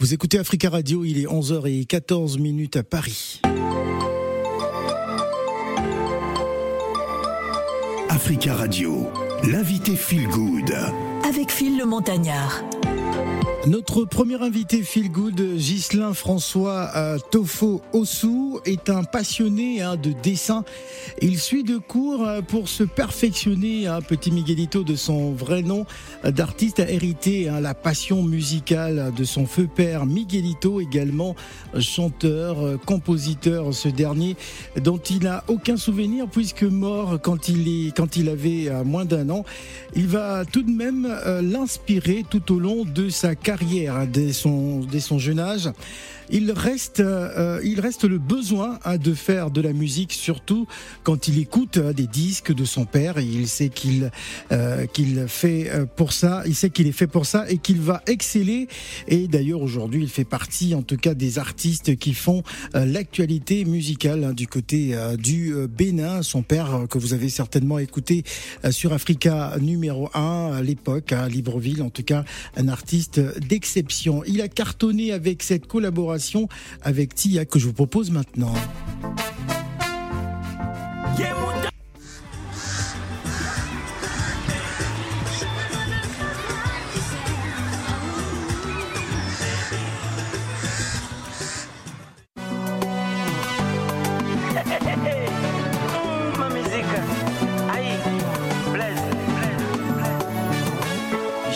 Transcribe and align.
Vous 0.00 0.14
écoutez 0.14 0.38
Africa 0.38 0.70
Radio, 0.70 1.04
il 1.04 1.18
est 1.18 1.26
11h14 1.26 2.40
minutes 2.40 2.76
à 2.76 2.82
Paris. 2.82 3.42
Africa 8.08 8.54
Radio, 8.54 9.10
l'invité 9.44 9.94
Feel 9.96 10.26
Good. 10.28 10.74
Avec 11.28 11.52
Phil 11.52 11.76
le 11.76 11.84
Montagnard. 11.84 12.62
Notre 13.66 14.06
premier 14.06 14.42
invité 14.42 14.82
Feel 14.82 15.12
Good, 15.12 15.38
Ghislain 15.56 16.14
François 16.14 16.92
euh, 16.96 17.18
Tofo 17.30 17.82
Ossou, 17.92 18.58
est 18.64 18.88
un 18.88 19.04
passionné 19.04 19.82
hein, 19.82 19.96
de 19.96 20.12
dessin. 20.12 20.64
Il 21.20 21.38
suit 21.38 21.62
de 21.62 21.76
cours 21.76 22.26
euh, 22.26 22.40
pour 22.40 22.70
se 22.70 22.84
perfectionner. 22.84 23.86
hein, 23.86 24.00
petit 24.00 24.30
Miguelito, 24.30 24.82
de 24.82 24.94
son 24.96 25.32
vrai 25.32 25.60
nom 25.60 25.84
euh, 26.24 26.30
d'artiste, 26.30 26.80
a 26.80 26.90
hérité 26.90 27.50
hein, 27.50 27.60
la 27.60 27.74
passion 27.74 28.22
musicale 28.22 29.12
de 29.14 29.24
son 29.24 29.44
feu 29.44 29.68
père 29.72 30.06
Miguelito, 30.06 30.80
également 30.80 31.36
chanteur, 31.78 32.80
compositeur, 32.86 33.74
ce 33.74 33.90
dernier, 33.90 34.36
dont 34.82 34.96
il 34.96 35.24
n'a 35.24 35.44
aucun 35.48 35.76
souvenir 35.76 36.28
puisque 36.28 36.62
mort 36.62 37.18
quand 37.20 37.48
il, 37.50 37.68
est, 37.68 37.94
quand 37.94 38.16
il 38.16 38.30
avait 38.30 38.70
moins 38.84 39.04
d'un 39.04 39.28
an. 39.28 39.44
Il 39.94 40.06
va 40.06 40.46
tout 40.46 40.62
de 40.62 40.70
même 40.70 41.06
l'inspirer 41.42 42.24
tout 42.28 42.54
au 42.54 42.58
long 42.58 42.84
de 42.86 43.10
sa 43.10 43.34
carrière 43.34 43.49
carrière 43.50 44.06
dès 44.06 44.32
son, 44.32 44.78
dès 44.78 45.00
son 45.00 45.18
jeune 45.18 45.40
âge 45.40 45.68
il 46.30 46.52
reste, 46.52 47.00
euh, 47.00 47.60
il 47.64 47.80
reste 47.80 48.04
le 48.04 48.18
besoin 48.18 48.78
hein, 48.84 48.98
de 48.98 49.14
faire 49.14 49.50
de 49.50 49.60
la 49.60 49.72
musique, 49.72 50.12
surtout 50.12 50.66
quand 51.02 51.28
il 51.28 51.38
écoute 51.38 51.76
euh, 51.78 51.92
des 51.92 52.06
disques 52.06 52.52
de 52.52 52.64
son 52.64 52.84
père. 52.84 53.18
Et 53.18 53.24
il 53.24 53.48
sait 53.48 53.68
qu'il 53.68 54.10
euh, 54.52 54.86
qu'il 54.86 55.24
fait 55.26 55.70
pour 55.96 56.12
ça, 56.12 56.42
il 56.46 56.54
sait 56.54 56.70
qu'il 56.70 56.86
est 56.86 56.92
fait 56.92 57.06
pour 57.06 57.26
ça 57.26 57.50
et 57.50 57.58
qu'il 57.58 57.80
va 57.80 58.02
exceller. 58.06 58.68
Et 59.08 59.28
d'ailleurs 59.28 59.62
aujourd'hui, 59.62 60.02
il 60.02 60.08
fait 60.08 60.24
partie, 60.24 60.74
en 60.74 60.82
tout 60.82 60.96
cas, 60.96 61.14
des 61.14 61.38
artistes 61.38 61.96
qui 61.96 62.14
font 62.14 62.42
l'actualité 62.74 63.64
musicale 63.64 64.24
hein, 64.24 64.32
du 64.32 64.46
côté 64.46 64.96
du 65.18 65.54
Bénin. 65.68 66.22
Son 66.22 66.42
père, 66.42 66.86
que 66.88 66.98
vous 66.98 67.14
avez 67.14 67.28
certainement 67.28 67.78
écouté 67.78 68.24
sur 68.70 68.92
Africa 68.92 69.54
numéro 69.60 70.08
1 70.14 70.52
à 70.54 70.62
l'époque, 70.62 71.12
à 71.12 71.28
Libreville, 71.28 71.82
en 71.82 71.90
tout 71.90 72.02
cas, 72.02 72.24
un 72.56 72.68
artiste 72.68 73.20
d'exception. 73.40 74.22
Il 74.26 74.40
a 74.40 74.48
cartonné 74.48 75.12
avec 75.12 75.42
cette 75.42 75.66
collaboration 75.66 76.19
avec 76.82 77.14
Tia 77.14 77.44
que 77.44 77.58
je 77.58 77.66
vous 77.66 77.72
propose 77.72 78.10
maintenant. 78.10 78.54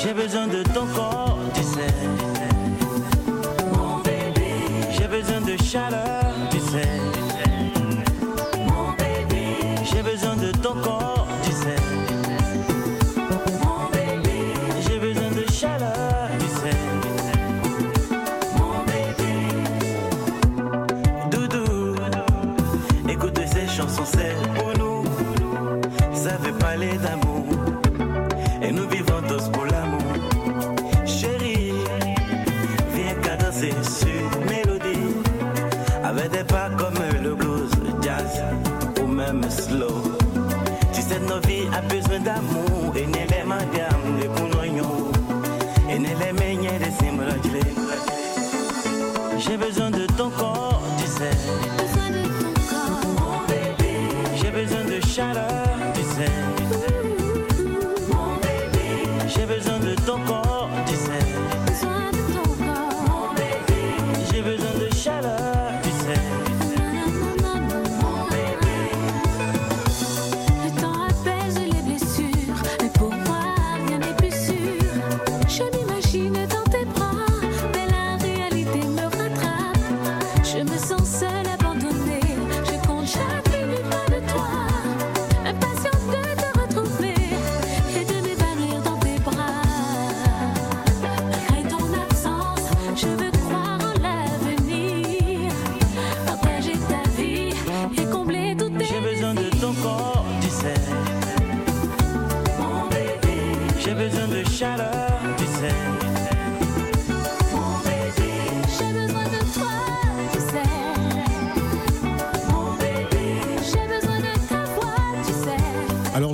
J'ai 0.05 0.13
besoin 0.13 0.47
de 0.47 0.63
ton 0.75 0.87
corps, 0.95 1.39
tu 1.55 1.63
sais. 1.63 2.54
Chaleur, 5.63 6.23
tu 6.51 6.59
sais. 6.59 7.01
Mon 8.59 8.93
baby, 8.99 9.45
j'ai 9.85 10.03
besoin 10.03 10.37
de 10.37 10.51
ton 10.53 10.75
corps, 10.75 11.29
tu 11.43 11.53
sais. 11.53 11.77
Mon 13.63 13.89
baby, 13.93 14.39
j'ai 14.87 14.99
besoin 14.99 15.31
de 15.31 15.45
chaleur, 15.53 16.29
tu 16.39 16.47
sais. 16.47 16.77
Mon 18.59 18.85
baby, 18.91 19.35
doudou, 21.31 21.95
écoute 23.09 23.39
ces 23.47 23.67
chansons, 23.67 24.05
c'est 24.05 24.37
pour 24.55 24.73
nous. 24.79 25.05
Ça 26.15 26.37
veut 26.43 26.55
parler 26.55 26.99
d'amour, 26.99 27.47
et 28.63 28.73
nous 28.73 28.89
vivons 28.89 29.23
tous 29.29 29.49
pour 29.51 29.67
l'amour. 29.67 30.01
Chérie, 31.07 31.75
viens 32.95 33.15
cadencer 33.23 33.73
sur 33.83 34.25
avec 34.49 34.64
slow. 39.51 40.03
Tu 40.93 41.03
sais, 41.03 41.21
nos 41.21 41.41
vies 41.47 41.69
a 41.73 41.81
besoin 41.83 42.21
d'amour 42.21 42.97
et 42.97 43.07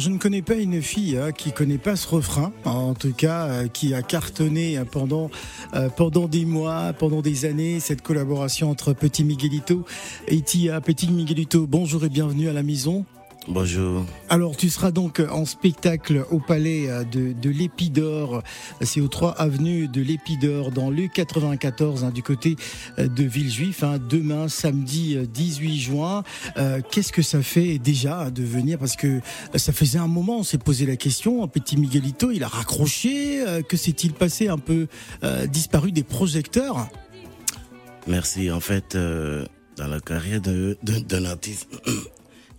Je 0.00 0.08
ne 0.08 0.16
connais 0.16 0.40
pas 0.40 0.54
une 0.54 0.80
fille 0.80 1.18
hein, 1.18 1.30
qui 1.30 1.52
connaît 1.52 1.76
pas 1.76 1.94
ce 1.94 2.08
refrain, 2.08 2.52
en 2.64 2.94
tout 2.94 3.12
cas 3.12 3.48
euh, 3.48 3.68
qui 3.68 3.92
a 3.92 4.00
cartonné 4.00 4.80
pendant 4.90 5.30
euh, 5.74 5.90
pendant 5.90 6.26
des 6.26 6.46
mois, 6.46 6.94
pendant 6.94 7.20
des 7.20 7.44
années 7.44 7.80
cette 7.80 8.00
collaboration 8.00 8.70
entre 8.70 8.94
Petit 8.94 9.24
Miguelito 9.24 9.84
et 10.26 10.40
Tia. 10.40 10.80
Petit 10.80 11.10
Miguelito, 11.10 11.66
bonjour 11.66 12.02
et 12.06 12.08
bienvenue 12.08 12.48
à 12.48 12.54
la 12.54 12.62
maison. 12.62 13.04
Bonjour. 13.48 14.04
Alors, 14.28 14.56
tu 14.56 14.68
seras 14.68 14.90
donc 14.90 15.20
en 15.30 15.44
spectacle 15.44 16.24
au 16.30 16.38
palais 16.38 16.88
de, 17.10 17.32
de 17.32 17.50
l'Épidore. 17.50 18.42
C'est 18.82 19.00
aux 19.00 19.08
3 19.08 19.32
avenue 19.32 19.88
de 19.88 20.02
l'Épidore, 20.02 20.70
dans 20.70 20.90
le 20.90 21.08
94, 21.08 22.04
hein, 22.04 22.10
du 22.10 22.22
côté 22.22 22.56
de 22.98 23.24
Villejuif, 23.24 23.82
hein, 23.82 23.98
demain, 23.98 24.48
samedi 24.48 25.16
18 25.16 25.78
juin. 25.78 26.22
Euh, 26.58 26.80
Qu'est-ce 26.90 27.12
que 27.12 27.22
ça 27.22 27.42
fait 27.42 27.78
déjà 27.78 28.30
de 28.30 28.42
venir? 28.42 28.78
Parce 28.78 28.96
que 28.96 29.20
ça 29.54 29.72
faisait 29.72 29.98
un 29.98 30.06
moment, 30.06 30.40
on 30.40 30.44
s'est 30.44 30.58
posé 30.58 30.86
la 30.86 30.96
question. 30.96 31.42
Un 31.42 31.48
petit 31.48 31.76
Miguelito, 31.76 32.30
il 32.30 32.44
a 32.44 32.48
raccroché. 32.48 33.40
Euh, 33.46 33.62
que 33.62 33.76
s'est-il 33.76 34.12
passé 34.12 34.48
Un 34.48 34.58
peu 34.58 34.86
euh, 35.24 35.46
disparu 35.46 35.92
des 35.92 36.02
projecteurs? 36.02 36.88
Merci. 38.06 38.50
En 38.50 38.60
fait, 38.60 38.94
euh, 38.94 39.46
dans 39.76 39.86
la 39.86 40.00
carrière 40.00 40.40
d'un 40.40 41.24
artiste, 41.24 41.68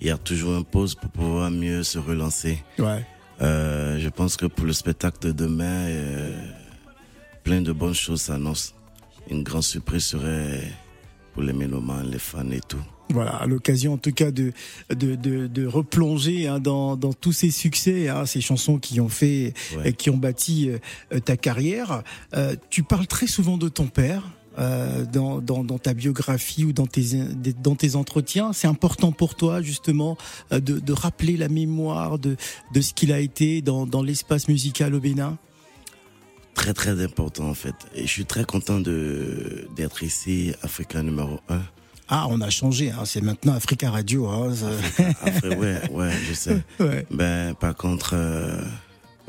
il 0.02 0.08
y 0.08 0.12
a 0.12 0.18
toujours 0.18 0.58
une 0.58 0.66
pause 0.66 0.96
pour 0.96 1.10
pouvoir 1.10 1.52
mieux 1.52 1.84
se 1.84 2.00
relancer. 2.00 2.64
Ouais. 2.80 3.06
Euh, 3.42 4.00
je 4.00 4.10
pense 4.10 4.36
que 4.38 4.46
pour 4.48 4.66
le 4.66 4.74
spectacle 4.74 5.20
de 5.28 5.32
demain, 5.32 5.86
euh, 5.88 6.38
plein 7.44 7.62
de 7.62 7.72
bonnes 7.72 7.94
choses 7.94 8.22
s'annoncent. 8.22 8.74
Une 9.30 9.44
grande 9.44 9.64
surprise 9.64 10.04
serait 10.06 10.62
pour 11.34 11.44
les 11.44 11.54
mélomanes, 11.54 12.10
les 12.12 12.20
fans 12.20 12.50
et 12.52 12.60
tout. 12.68 12.82
Voilà, 13.10 13.32
à 13.32 13.46
l'occasion 13.46 13.94
en 13.94 13.98
tout 13.98 14.14
cas 14.14 14.32
de 14.32 14.54
de, 14.90 15.16
de, 15.16 15.48
de 15.48 15.66
replonger 15.66 16.48
hein, 16.48 16.60
dans, 16.60 16.96
dans 16.96 17.12
tous 17.14 17.34
ces 17.34 17.52
succès, 17.52 18.08
hein, 18.08 18.26
ces 18.26 18.40
chansons 18.42 18.80
qui 18.80 19.02
ont 19.02 19.10
fait, 19.10 19.54
Ouais. 19.78 19.92
qui 19.94 20.10
ont 20.10 20.18
bâti 20.18 20.70
euh, 21.14 21.20
ta 21.20 21.36
carrière. 21.36 22.04
Euh, 22.36 22.56
tu 22.70 22.84
parles 22.84 23.08
très 23.08 23.28
souvent 23.28 23.58
de 23.58 23.68
ton 23.70 23.88
père. 23.88 24.24
Euh, 24.60 25.06
dans, 25.06 25.40
dans, 25.40 25.64
dans 25.64 25.78
ta 25.78 25.94
biographie 25.94 26.66
ou 26.66 26.74
dans 26.74 26.86
tes, 26.86 27.02
dans 27.64 27.76
tes 27.76 27.96
entretiens, 27.96 28.52
c'est 28.52 28.68
important 28.68 29.14
pour 29.14 29.36
toi 29.36 29.62
justement 29.62 30.18
euh, 30.52 30.60
de, 30.60 30.78
de 30.80 30.92
rappeler 30.94 31.38
la 31.38 31.48
mémoire 31.48 32.20
de, 32.20 32.36
de 32.74 32.82
ce 32.82 32.94
qu'il 32.94 33.14
a 33.14 33.20
été 33.20 33.62
dans, 33.62 33.86
dans 33.86 34.04
l'espace 34.04 34.50
musical 34.50 34.94
au 34.94 35.00
Bénin? 35.00 35.38
Très 36.54 36.74
très 36.74 37.02
important 37.02 37.46
en 37.50 37.54
fait. 37.54 37.76
Et 37.96 38.02
je 38.02 38.12
suis 38.12 38.26
très 38.26 38.44
content 38.44 38.82
d'être 38.82 40.04
ici, 40.04 40.52
Africa 40.64 41.02
numéro 41.02 41.40
1. 41.48 41.62
Ah, 42.10 42.28
on 42.30 42.42
a 42.42 42.50
changé, 42.50 42.92
hein. 42.92 43.06
c'est 43.06 43.22
maintenant 43.22 43.54
Africa 43.54 43.90
Radio. 43.90 44.28
Hein. 44.28 44.52
Ouais, 45.46 45.80
ouais, 45.92 46.12
je 46.28 46.34
sais. 46.34 46.58
Ouais. 46.82 47.06
Ben, 47.10 47.54
par 47.56 47.74
contre, 47.76 48.12
euh, 48.16 48.62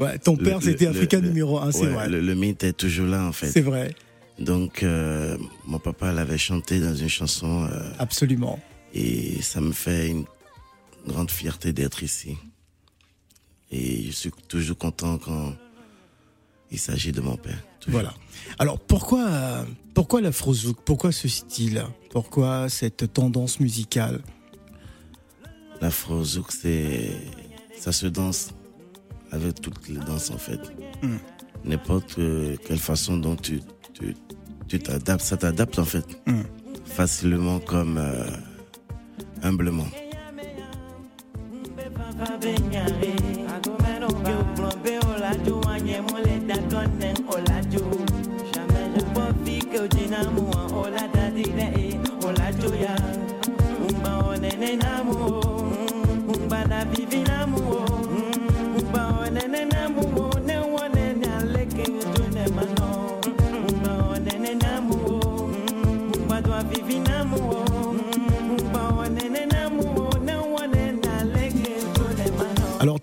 Ouais, 0.01 0.19
ton 0.19 0.37
père, 0.37 0.59
c'était 0.61 0.89
Africa 0.89 1.21
le- 1.21 1.29
numéro 1.29 1.61
1, 1.61 1.71
c'est 1.71 1.83
ouais, 1.83 1.87
vrai. 1.93 2.09
le, 2.09 2.21
le 2.21 2.35
mythe 2.35 2.65
est 2.65 2.73
toujours 2.73 3.07
là 3.07 3.25
en 3.25 3.31
fait. 3.33 3.47
C'est 3.47 3.61
vrai, 3.61 3.95
Donc, 4.43 4.83
euh, 4.83 5.39
mon 5.67 5.79
papa 5.79 6.13
l'avait 6.13 6.39
chanté 6.39 6.81
dans 6.81 6.95
une 6.97 7.09
chanson 7.09 7.65
euh, 7.65 7.91
absolument. 7.99 8.59
et 8.93 9.41
ça 9.41 9.61
me 9.61 9.73
fait 9.73 10.09
une 10.09 10.25
grande 11.07 11.31
fierté 11.31 11.73
d'être 11.73 12.03
ici. 12.03 12.37
Et 13.71 14.07
je 14.07 14.11
suis 14.11 14.33
toujours 14.49 14.77
content 14.77 15.17
quand 15.19 15.55
il 16.73 16.79
s'agit 16.79 17.13
de 17.13 17.21
mon 17.21 17.37
père. 17.37 17.63
toujours. 17.79 18.01
Voilà. 18.01 18.15
Alors 18.59 18.81
pourquoi, 18.81 19.65
pourquoi 19.95 20.21
l'afrozouk? 20.21 20.79
Pourquoi 20.85 21.13
ce 21.13 21.29
style? 21.29 21.85
Pourquoi 22.11 22.69
cette 22.69 23.13
tendance 23.13 23.61
musicale? 23.61 24.21
L'afro-zouk, 25.81 26.53
c'est. 26.53 27.11
Ça 27.79 27.93
se 27.93 28.07
danse 28.07 28.51
avec 29.33 29.61
toutes 29.61 29.89
les 29.89 29.99
danses 29.99 30.31
en 30.31 30.39
fait. 30.39 30.61
Mm. 31.03 31.17
N'importe 31.65 32.19
euh, 32.19 32.57
quelle 32.67 32.79
façon 32.79 33.17
dont 33.17 33.37
tu 33.37 33.61
tu 33.93 34.15
tu 34.69 34.79
t'adaptes, 34.79 35.23
ça 35.23 35.37
t'adapte 35.37 35.79
en 35.79 35.85
fait. 35.85 36.07
Mm. 36.27 36.43
Facilement 36.85 37.59
comme 37.61 37.99
euh, 37.99 38.25
humblement. 39.43 39.87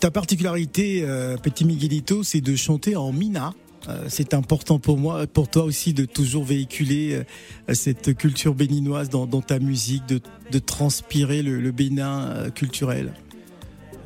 Ta 0.10 0.12
particularité, 0.12 1.04
euh, 1.04 1.38
Petit 1.38 1.66
Miguelito, 1.66 2.24
c'est 2.24 2.42
de 2.42 2.56
chanter 2.56 2.96
en 2.96 3.14
mina. 3.14 3.54
Euh, 3.88 4.06
c'est 4.10 4.34
important 4.34 4.80
pour 4.80 4.98
moi, 4.98 5.28
pour 5.28 5.48
toi 5.48 5.64
aussi, 5.66 5.94
de 5.94 6.06
toujours 6.06 6.44
véhiculer 6.44 7.14
euh, 7.70 7.74
cette 7.76 8.18
culture 8.18 8.56
béninoise 8.56 9.10
dans, 9.10 9.28
dans 9.28 9.44
ta 9.44 9.60
musique, 9.60 10.08
de, 10.08 10.20
de 10.52 10.58
transpirer 10.58 11.44
le, 11.44 11.62
le 11.62 11.72
Bénin 11.72 12.50
culturel. 12.56 13.14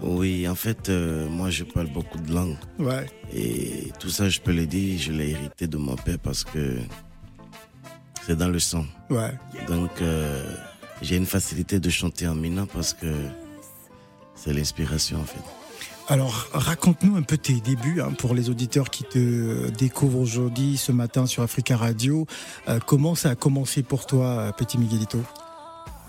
Oui, 0.01 0.45
en 0.45 0.55
fait, 0.55 0.89
moi 0.89 1.49
je 1.49 1.63
parle 1.63 1.87
beaucoup 1.87 2.19
de 2.19 2.33
langues. 2.33 2.57
Ouais. 2.79 3.05
Et 3.33 3.93
tout 3.97 4.09
ça, 4.09 4.27
je 4.27 4.41
peux 4.41 4.51
le 4.51 4.65
dire, 4.65 4.99
je 4.99 5.13
l'ai 5.13 5.29
hérité 5.29 5.67
de 5.67 5.77
mon 5.77 5.95
père 5.95 6.19
parce 6.19 6.43
que 6.43 6.79
c'est 8.27 8.37
dans 8.37 8.49
le 8.49 8.59
sang. 8.59 8.85
Ouais. 9.09 9.31
Donc, 9.69 9.91
j'ai 11.01 11.15
une 11.15 11.25
facilité 11.25 11.79
de 11.79 11.89
chanter 11.89 12.27
en 12.27 12.35
mina 12.35 12.65
parce 12.73 12.93
que 12.93 13.07
c'est 14.35 14.51
l'inspiration 14.51 15.21
en 15.21 15.23
fait. 15.23 15.62
Alors, 16.09 16.47
raconte-nous 16.53 17.15
un 17.15 17.21
peu 17.21 17.37
tes 17.37 17.53
débuts 17.61 18.01
hein, 18.01 18.11
pour 18.17 18.33
les 18.35 18.49
auditeurs 18.49 18.89
qui 18.89 19.03
te 19.03 19.69
découvrent 19.69 20.19
aujourd'hui, 20.19 20.77
ce 20.77 20.91
matin 20.91 21.25
sur 21.25 21.43
Africa 21.43 21.77
Radio. 21.77 22.27
Euh, 22.67 22.79
comment 22.85 23.15
ça 23.15 23.29
a 23.31 23.35
commencé 23.35 23.83
pour 23.83 24.05
toi, 24.05 24.25
euh, 24.27 24.51
Petit 24.51 24.77
Miguelito? 24.77 25.19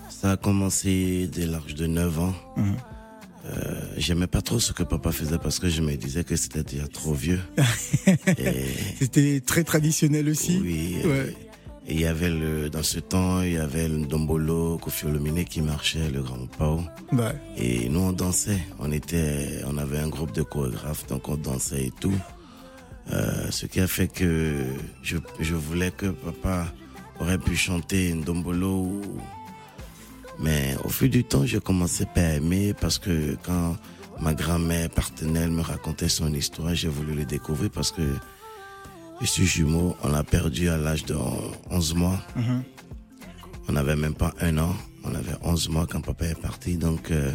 Ça 0.09 0.31
a 0.31 0.37
commencé 0.37 1.29
dès 1.31 1.45
l'âge 1.45 1.75
de 1.75 1.87
9 1.87 2.19
ans. 2.19 2.33
Mhm. 2.57 2.75
Euh, 3.45 3.81
J'aimais 3.97 4.27
pas 4.27 4.41
trop 4.41 4.59
ce 4.59 4.73
que 4.73 4.81
papa 4.83 5.11
faisait 5.11 5.37
parce 5.37 5.59
que 5.59 5.69
je 5.69 5.81
me 5.81 5.95
disais 5.95 6.23
que 6.23 6.35
c'était 6.35 6.63
déjà 6.63 6.87
trop 6.87 7.13
vieux. 7.13 7.39
et, 8.37 8.65
C'était 8.99 9.39
très 9.45 9.63
traditionnel 9.63 10.27
aussi. 10.29 10.59
oui, 10.61 10.97
Ouais. 11.05 11.35
Et 11.87 11.93
il 11.93 11.99
y 11.99 12.05
avait 12.05 12.29
le, 12.29 12.69
dans 12.69 12.81
ce 12.83 12.99
temps, 12.99 13.41
il 13.41 13.53
y 13.53 13.57
avait 13.57 13.87
le 13.87 14.05
Dombolo, 14.05 14.77
Kofi 14.79 15.05
Olomide 15.05 15.47
qui 15.47 15.61
marchait, 15.61 16.09
le 16.09 16.21
Grand 16.23 16.47
Pao. 16.57 16.81
Ouais. 17.11 17.35
Et 17.57 17.89
nous, 17.89 17.99
on 17.99 18.11
dansait. 18.11 18.59
On 18.79 18.91
était, 18.91 19.61
on 19.67 19.77
avait 19.77 19.99
un 19.99 20.09
groupe 20.09 20.31
de 20.33 20.41
chorégraphes, 20.41 21.05
donc 21.07 21.29
on 21.29 21.35
dansait 21.37 21.85
et 21.85 21.93
tout. 21.99 22.17
Euh, 23.13 23.51
ce 23.51 23.67
qui 23.67 23.79
a 23.81 23.87
fait 23.87 24.07
que 24.07 24.55
je, 25.03 25.17
je 25.39 25.53
voulais 25.53 25.91
que 25.91 26.07
papa 26.07 26.65
aurait 27.19 27.37
pu 27.37 27.55
chanter 27.55 28.09
une 28.09 28.21
dombolo. 28.21 28.71
ou- 28.71 29.01
Mais 30.39 30.75
au 30.83 30.89
fil 30.89 31.09
du 31.11 31.23
temps, 31.23 31.45
j'ai 31.45 31.59
commencé 31.59 32.05
par 32.13 32.23
aimer 32.23 32.73
parce 32.73 32.97
que 32.97 33.37
quand 33.43 33.77
ma 34.19 34.33
grand-mère 34.33 34.89
partenaire 34.89 35.49
me 35.49 35.61
racontait 35.61 36.09
son 36.09 36.33
histoire, 36.33 36.73
j'ai 36.73 36.87
voulu 36.89 37.13
le 37.13 37.25
découvrir 37.25 37.69
parce 37.69 37.91
que 37.91 38.01
je 39.21 39.25
suis 39.25 39.45
jumeau. 39.45 39.95
On 40.03 40.09
l'a 40.09 40.23
perdu 40.23 40.69
à 40.69 40.77
l'âge 40.77 41.05
de 41.05 41.15
11 41.69 41.95
mois. 41.95 42.19
Mhm. 42.35 42.63
On 43.67 43.73
n'avait 43.73 43.95
même 43.95 44.13
pas 44.13 44.33
un 44.41 44.57
an. 44.57 44.75
On 45.03 45.13
avait 45.15 45.35
11 45.43 45.69
mois 45.69 45.87
quand 45.87 46.01
papa 46.01 46.25
est 46.25 46.39
parti. 46.41 46.77
Donc, 46.77 47.11
euh, 47.11 47.31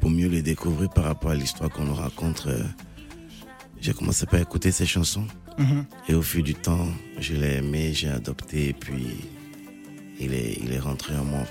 pour 0.00 0.10
mieux 0.10 0.28
le 0.28 0.42
découvrir 0.42 0.90
par 0.90 1.04
rapport 1.04 1.30
à 1.30 1.34
l'histoire 1.34 1.70
qu'on 1.70 1.84
nous 1.84 1.94
raconte, 1.94 2.46
euh, 2.46 2.62
j'ai 3.80 3.92
commencé 3.92 4.26
par 4.26 4.40
écouter 4.40 4.72
ses 4.72 4.86
chansons. 4.86 5.26
Mhm. 5.58 5.84
Et 6.08 6.14
au 6.14 6.22
fil 6.22 6.42
du 6.42 6.54
temps, 6.54 6.88
je 7.18 7.34
l'ai 7.34 7.56
aimé, 7.56 7.92
j'ai 7.92 8.08
adopté, 8.08 8.68
et 8.68 8.72
puis 8.72 9.16
il 10.18 10.32
est, 10.32 10.58
il 10.62 10.72
est 10.72 10.78
rentré 10.78 11.16
en 11.16 11.24
moi. 11.24 11.44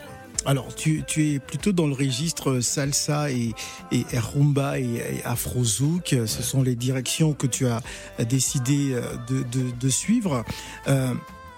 Alors, 0.46 0.74
tu, 0.74 1.04
tu 1.06 1.34
es 1.34 1.40
plutôt 1.40 1.72
dans 1.72 1.86
le 1.86 1.94
registre 1.94 2.62
salsa 2.62 3.30
et, 3.32 3.54
et 3.92 4.04
rumba 4.14 4.80
et, 4.80 4.86
et 4.86 5.24
afrozouk. 5.24 6.16
Ce 6.26 6.42
sont 6.42 6.64
les 6.64 6.76
directions 6.76 7.34
que 7.34 7.46
tu 7.48 7.68
as 7.68 7.82
décidé 8.28 8.94
euh, 8.94 9.02
de, 9.30 9.44
de, 9.44 9.72
de 9.80 9.90
suivre. 9.90 10.44
Euh, 10.88 11.14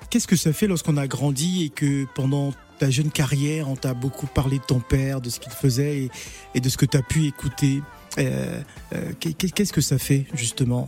Qu'est-ce 0.10 0.28
que 0.28 0.36
ça 0.36 0.54
fait 0.54 0.68
lorsqu'on 0.68 0.98
a 0.98 1.08
grandi 1.08 1.64
et 1.64 1.70
que 1.70 2.06
pendant 2.14 2.54
ta 2.78 2.90
jeune 2.92 3.10
carrière, 3.10 3.68
on 3.70 3.76
t'a 3.76 3.94
beaucoup 3.96 4.28
parlé 4.28 4.60
de 4.60 4.64
ton 4.64 4.80
père, 4.80 5.22
de 5.22 5.30
ce 5.32 5.40
qu'il 5.40 5.52
faisait 5.54 6.02
et, 6.04 6.12
et 6.54 6.60
de 6.60 6.70
ce 6.70 6.78
que 6.78 6.86
tu 6.86 6.98
as 6.98 7.02
pu 7.02 7.26
écouter? 7.26 7.82
Euh, 8.20 8.62
euh, 8.94 9.12
qu'est- 9.20 9.34
Qu'est-ce 9.34 9.74
que 9.74 9.82
ça 9.82 9.98
fait, 9.98 10.26
justement? 10.36 10.88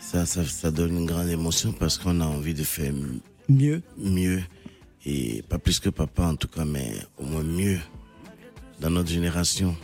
Ça, 0.00 0.26
ça, 0.26 0.44
ça 0.44 0.70
donne 0.70 0.98
une 0.98 1.06
grande 1.06 1.28
émotion 1.28 1.72
parce 1.72 1.96
qu'on 1.98 2.20
a 2.20 2.26
envie 2.26 2.52
de 2.54 2.64
faire 2.64 2.92
Mieux 3.48 3.80
mieux. 3.96 4.42
Et 5.06 5.42
pas 5.48 5.58
plus 5.58 5.78
que 5.80 5.88
papa 5.90 6.24
en 6.24 6.36
tout 6.36 6.48
cas, 6.48 6.64
mais 6.64 6.92
au 7.18 7.24
moins 7.24 7.42
mieux 7.42 7.78
dans 8.80 8.90
notre 8.90 9.08
génération. 9.10 9.74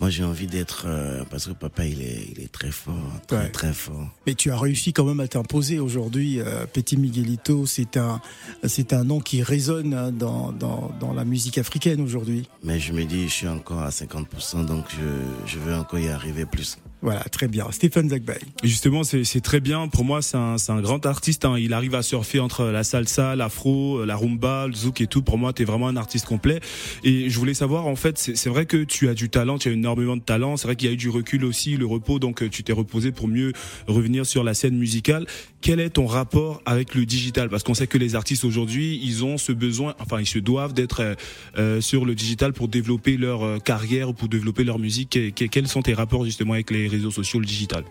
Moi, 0.00 0.10
j'ai 0.10 0.24
envie 0.24 0.48
d'être... 0.48 0.86
euh, 0.86 1.22
parce 1.30 1.46
que 1.46 1.52
papa, 1.52 1.84
il 1.86 2.02
est, 2.02 2.26
il 2.36 2.42
est 2.42 2.50
très 2.50 2.72
fort, 2.72 2.96
très, 3.28 3.36
Ouais. 3.36 3.48
très 3.50 3.72
fort. 3.72 4.08
Mais 4.26 4.34
tu 4.34 4.50
as 4.50 4.58
réussi 4.58 4.92
quand 4.92 5.04
même 5.04 5.20
à 5.20 5.28
t'imposer 5.28 5.78
aujourd'hui, 5.78 6.40
euh, 6.40 6.66
Petit 6.66 6.96
Miguelito. 6.96 7.66
C'est 7.66 7.96
un, 7.96 8.20
c'est 8.64 8.92
un 8.94 9.04
nom 9.04 9.20
qui 9.20 9.44
résonne 9.44 9.94
hein, 9.94 10.10
dans, 10.10 10.50
dans, 10.50 10.90
dans 10.98 11.12
la 11.12 11.24
musique 11.24 11.56
africaine 11.56 12.00
aujourd'hui. 12.00 12.48
Mais 12.64 12.80
je 12.80 12.92
me 12.92 13.04
dis, 13.04 13.28
je 13.28 13.32
suis 13.32 13.48
encore 13.48 13.78
à 13.82 13.90
50%, 13.90 14.64
donc 14.66 14.86
je, 14.90 15.46
je 15.52 15.58
veux 15.60 15.74
encore 15.74 16.00
y 16.00 16.08
arriver 16.08 16.46
plus. 16.46 16.78
Voilà, 17.02 17.20
très 17.24 17.48
bien. 17.48 17.66
Stéphane 17.72 18.08
Zagbay. 18.08 18.38
Et 18.62 18.68
Justement, 18.68 19.02
c'est 19.02 19.40
très 19.40 19.58
bien. 19.58 19.88
Pour 19.88 20.04
moi, 20.04 20.22
c'est 20.22 20.36
un, 20.36 20.54
un 20.68 20.80
grand 20.80 21.04
artiste. 21.04 21.44
hein. 21.44 21.58
Il 21.58 21.72
arrive 21.72 21.96
à 21.96 22.02
surfer 22.02 22.38
entre 22.38 22.66
la 22.66 22.84
salsa, 22.84 23.34
l'afro, 23.34 24.04
la 24.04 24.14
rumba, 24.14 24.68
le 24.68 24.72
zouk 24.72 25.00
et 25.00 25.08
tout. 25.08 25.20
Pour 25.20 25.36
moi, 25.36 25.52
tu 25.52 25.62
es 25.62 25.64
vraiment 25.64 25.88
un 25.88 25.96
artiste 25.96 26.26
complet. 26.26 26.60
Et 27.02 27.28
je 27.28 27.38
voulais 27.40 27.54
savoir, 27.54 27.88
en 27.88 27.96
fait, 27.96 28.18
c'est 28.18 28.48
vrai 28.48 28.66
que 28.66 28.84
tu 28.84 29.08
as 29.08 29.14
du 29.14 29.28
talent, 29.30 29.58
tu 29.58 29.68
as 29.68 29.72
énormément 29.72 30.16
de 30.16 30.22
talent. 30.22 30.56
C'est 30.56 30.68
vrai 30.68 30.76
qu'il 30.76 30.86
y 30.86 30.90
a 30.90 30.94
eu 30.94 30.96
du 30.96 31.08
recul 31.08 31.44
aussi, 31.44 31.76
le 31.76 31.86
repos. 31.86 32.20
Donc, 32.20 32.40
euh, 32.42 32.48
tu 32.48 32.62
t'es 32.62 32.72
reposé 32.72 33.10
pour 33.10 33.26
mieux 33.26 33.52
revenir 33.88 34.24
sur 34.24 34.44
la 34.44 34.54
scène 34.54 34.76
musicale. 34.78 35.26
Quel 35.60 35.80
est 35.80 35.90
ton 35.90 36.06
rapport 36.06 36.62
avec 36.66 36.94
le 36.94 37.04
digital? 37.04 37.48
Parce 37.48 37.64
qu'on 37.64 37.74
sait 37.74 37.86
que 37.88 37.98
les 37.98 38.14
artistes 38.14 38.44
aujourd'hui, 38.44 39.00
ils 39.02 39.24
ont 39.24 39.38
ce 39.38 39.50
besoin, 39.52 39.94
enfin, 39.98 40.20
ils 40.20 40.26
se 40.26 40.38
doivent 40.38 40.72
d'être 40.72 41.00
euh, 41.00 41.14
euh, 41.58 41.80
sur 41.80 42.04
le 42.04 42.14
digital 42.14 42.52
pour 42.52 42.68
développer 42.68 43.16
leur 43.16 43.42
euh, 43.44 43.58
carrière 43.58 44.08
ou 44.08 44.12
pour 44.12 44.28
développer 44.28 44.62
leur 44.64 44.78
musique. 44.78 45.18
Quels 45.34 45.68
sont 45.68 45.82
tes 45.82 45.94
rapports 45.94 46.24
justement 46.24 46.52
avec 46.54 46.70
les 46.70 46.91
réseaux 46.96 47.10
sociaux, 47.10 47.40
le 47.40 47.46
digital 47.46 47.84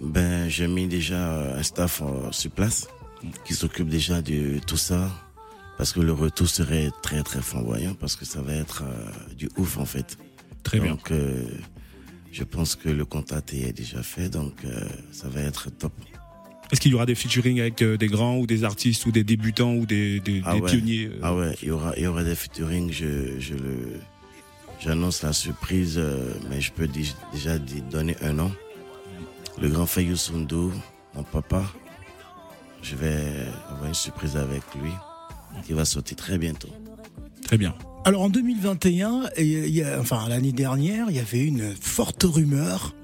Ben, 0.00 0.48
j'ai 0.48 0.68
mis 0.68 0.86
déjà 0.86 1.14
euh, 1.32 1.58
un 1.58 1.62
staff 1.62 2.02
euh, 2.02 2.30
sur 2.32 2.50
place 2.50 2.88
qui 3.44 3.54
s'occupe 3.54 3.88
déjà 3.88 4.22
de 4.22 4.58
tout 4.66 4.76
ça. 4.76 5.10
Parce 5.76 5.92
que 5.92 6.00
le 6.00 6.12
retour 6.12 6.48
serait 6.48 6.90
très 7.02 7.22
très 7.22 7.40
flamboyant 7.40 7.94
parce 7.94 8.16
que 8.16 8.24
ça 8.24 8.40
va 8.42 8.52
être 8.52 8.82
euh, 8.82 9.34
du 9.36 9.48
ouf 9.56 9.78
en 9.78 9.84
fait. 9.84 10.18
Très 10.64 10.80
bien. 10.80 10.90
Donc 10.90 11.12
euh, 11.12 11.44
je 12.32 12.42
pense 12.42 12.74
que 12.74 12.88
le 12.88 13.04
contact 13.04 13.54
est 13.54 13.72
déjà 13.72 14.02
fait 14.02 14.28
donc 14.28 14.54
euh, 14.64 14.88
ça 15.12 15.28
va 15.28 15.40
être 15.40 15.70
top. 15.70 15.92
Est-ce 16.72 16.80
qu'il 16.80 16.90
y 16.90 16.94
aura 16.96 17.06
des 17.06 17.14
featuring 17.14 17.60
avec 17.60 17.82
des 17.82 18.08
grands 18.08 18.36
ou 18.38 18.46
des 18.46 18.64
artistes 18.64 19.06
ou 19.06 19.12
des 19.12 19.22
débutants 19.24 19.72
ou 19.72 19.86
des, 19.86 20.18
des, 20.20 20.42
Ah 20.44 20.54
des 20.54 20.60
ouais. 20.60 20.70
pionniers 20.70 21.10
Ah 21.22 21.34
ouais, 21.34 21.54
il 21.62 21.68
y 21.68 21.70
aura 21.70 21.94
il 21.96 22.02
y 22.02 22.06
aura 22.08 22.24
des 22.24 22.34
featuring, 22.34 22.90
je 22.92 23.38
je 23.38 23.54
le 23.54 24.00
j'annonce 24.80 25.22
la 25.22 25.32
surprise 25.32 25.94
euh, 25.98 26.32
mais 26.50 26.60
je 26.60 26.72
peux 26.72 26.86
dé- 26.88 27.06
déjà 27.32 27.58
donner 27.58 28.16
un 28.22 28.32
nom. 28.32 28.52
Le 29.60 29.68
grand 29.68 29.86
Fayou 29.86 30.16
Sundu, 30.16 30.70
mon 31.14 31.22
papa. 31.24 31.64
Je 32.82 32.94
vais 32.94 33.24
avoir 33.70 33.86
une 33.88 33.94
surprise 33.94 34.36
avec 34.36 34.62
lui 34.80 34.92
qui 35.66 35.72
va 35.72 35.84
sortir 35.84 36.16
très 36.16 36.38
bientôt. 36.38 36.68
Très 37.44 37.58
bien. 37.58 37.74
Alors 38.04 38.22
en 38.22 38.28
2021, 38.30 39.30
et 39.36 39.44
y 39.44 39.82
a- 39.82 39.98
enfin 40.00 40.28
l'année 40.28 40.52
dernière, 40.52 41.06
il 41.10 41.16
y 41.16 41.18
avait 41.20 41.44
une 41.44 41.74
forte 41.74 42.22
rumeur. 42.22 42.94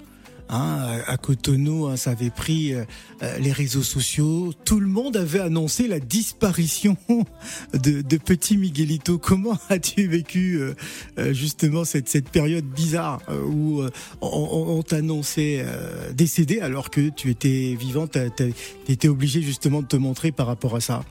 Hein, 0.48 0.98
à 1.06 1.16
Cotonou, 1.16 1.86
hein, 1.86 1.96
ça 1.96 2.10
avait 2.10 2.30
pris 2.30 2.72
euh, 2.74 2.84
euh, 3.22 3.38
les 3.38 3.52
réseaux 3.52 3.82
sociaux. 3.82 4.52
Tout 4.64 4.80
le 4.80 4.86
monde 4.88 5.16
avait 5.16 5.40
annoncé 5.40 5.88
la 5.88 6.00
disparition 6.00 6.96
de, 7.72 8.02
de 8.02 8.16
petit 8.16 8.56
Miguelito. 8.56 9.18
Comment 9.18 9.58
as-tu 9.68 10.06
vécu 10.06 10.56
euh, 10.60 10.74
euh, 11.18 11.32
justement 11.32 11.84
cette, 11.84 12.08
cette 12.08 12.28
période 12.28 12.64
bizarre 12.64 13.20
euh, 13.28 13.42
où 13.44 13.80
euh, 13.82 13.90
on, 14.20 14.28
on- 14.28 14.78
on 14.78 14.82
t'annonçait 14.82 15.62
euh, 15.64 16.12
décédé 16.12 16.60
alors 16.60 16.90
que 16.90 17.08
tu 17.10 17.30
étais 17.30 17.76
vivant 17.78 18.06
Tu 18.06 18.52
étais 18.88 19.08
obligé 19.08 19.42
justement 19.42 19.82
de 19.82 19.86
te 19.86 19.96
montrer 19.96 20.32
par 20.32 20.46
rapport 20.46 20.76
à 20.76 20.80
ça? 20.80 21.04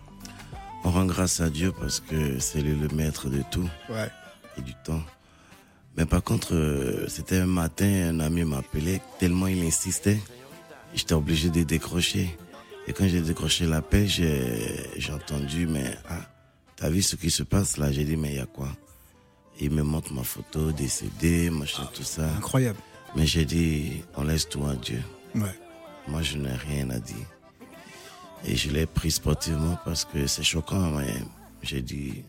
On 0.85 0.91
rend 0.91 1.05
grâce 1.05 1.39
à 1.39 1.49
Dieu 1.49 1.71
parce 1.79 1.99
que 2.01 2.39
c'est 2.39 2.61
lui 2.61 2.75
le 2.75 2.89
maître 2.95 3.29
de 3.29 3.41
tout 3.51 3.69
Ouais. 3.89 4.09
et 4.57 4.61
du 4.61 4.73
temps. 4.83 5.01
Mais 5.95 6.05
par 6.05 6.23
contre, 6.23 6.55
euh, 6.55 7.07
c'était 7.07 7.37
un 7.37 7.45
matin, 7.45 8.09
un 8.09 8.19
ami 8.19 8.43
m'appelait, 8.43 9.01
tellement 9.19 9.47
il 9.47 9.63
insistait, 9.63 10.19
j'étais 10.93 11.13
obligé 11.13 11.49
de 11.49 11.63
décrocher. 11.63 12.35
Et 12.87 12.93
quand 12.93 13.07
j'ai 13.07 13.21
décroché 13.21 13.65
l'appel, 13.65 14.07
j'ai 14.07 14.89
j'ai 14.97 15.13
entendu, 15.13 15.67
mais 15.67 15.95
ah, 16.09 16.21
t'as 16.75 16.89
vu 16.89 17.01
ce 17.01 17.15
qui 17.15 17.29
se 17.29 17.43
passe 17.43 17.77
là? 17.77 17.91
J'ai 17.91 18.03
dit, 18.05 18.17
mais 18.17 18.31
il 18.31 18.35
y 18.37 18.39
a 18.39 18.45
quoi? 18.45 18.69
Il 19.59 19.71
me 19.71 19.83
montre 19.83 20.11
ma 20.13 20.23
photo, 20.23 20.71
décédé, 20.71 21.49
machin, 21.49 21.87
tout 21.93 22.03
ça. 22.03 22.27
Incroyable. 22.37 22.79
Mais 23.15 23.27
j'ai 23.27 23.45
dit, 23.45 24.03
on 24.17 24.23
laisse 24.23 24.49
tout 24.49 24.65
à 24.65 24.75
Dieu. 24.75 25.01
Ouais. 25.35 25.55
Moi, 26.07 26.23
je 26.23 26.37
n'ai 26.37 26.53
rien 26.53 26.89
à 26.89 26.99
dire. 26.99 27.27
Et 28.45 28.55
je 28.55 28.71
l'ai 28.71 28.87
pris 28.87 29.11
sportivement 29.11 29.77
parce 29.85 30.03
que 30.03 30.27
c'est 30.27 30.43
choquant, 30.43 30.89
mais 30.97 31.13
j'ai 31.61 31.81
dit, 31.81 32.23